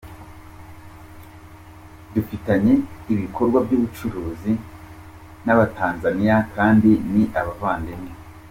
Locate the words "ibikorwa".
3.13-3.57